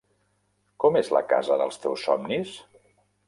Com 0.83 0.97
és 1.01 1.11
la 1.17 1.21
casa 1.35 1.59
dels 1.63 1.79
teus 1.83 2.07
somnis? 2.09 2.57